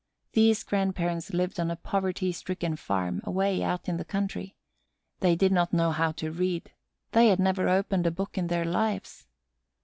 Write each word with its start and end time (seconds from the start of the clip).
These 0.33 0.63
grandparents 0.63 1.31
lived 1.31 1.59
on 1.59 1.69
a 1.69 1.75
poverty 1.75 2.31
stricken 2.31 2.75
farm 2.75 3.21
away 3.23 3.61
out 3.61 3.87
in 3.87 3.97
the 3.97 4.03
country. 4.03 4.55
They 5.19 5.35
did 5.35 5.51
not 5.51 5.73
know 5.73 5.91
how 5.91 6.11
to 6.13 6.31
read; 6.31 6.71
they 7.11 7.27
had 7.27 7.39
never 7.39 7.69
opened 7.69 8.07
a 8.07 8.09
book 8.09 8.35
in 8.35 8.47
their 8.47 8.65
lives. 8.65 9.27